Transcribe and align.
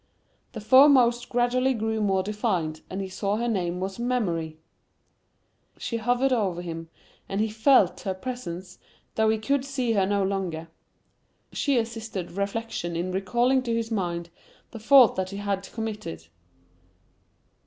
The 0.53 0.61
foremost 0.61 1.29
gradually 1.29 1.75
grew 1.75 2.01
more 2.01 2.23
defined, 2.23 2.81
and 2.89 3.01
he 3.01 3.07
saw 3.07 3.35
her 3.37 3.47
name 3.47 3.79
was 3.79 3.99
Memory. 3.99 4.57
She 5.77 5.97
hovered 5.97 6.33
over 6.33 6.63
him, 6.63 6.89
and 7.29 7.39
he 7.39 7.49
felt 7.51 7.99
her 8.01 8.15
presence, 8.15 8.79
though 9.13 9.29
he 9.29 9.37
could 9.37 9.63
see 9.63 9.91
her 9.91 10.07
no 10.07 10.23
longer. 10.23 10.69
She 11.51 11.77
assisted 11.77 12.31
Reflection 12.31 12.95
in 12.95 13.11
recalling 13.11 13.61
to 13.61 13.75
his 13.75 13.91
mind 13.91 14.31
the 14.71 14.79
fault 14.79 15.15
that 15.17 15.29
he 15.29 15.37
had 15.37 15.71
committed. 15.71 16.29